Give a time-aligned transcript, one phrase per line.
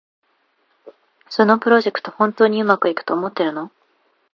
[1.29, 3.71] そのプロジェクト、本当にうまくいくと思ってるの？